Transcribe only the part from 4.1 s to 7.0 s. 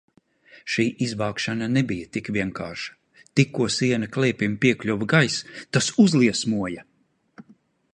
klēpim piekļuva gaiss, tas uzliesmoja.